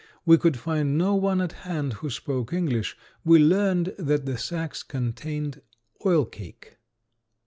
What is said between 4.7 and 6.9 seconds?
contained oilcake.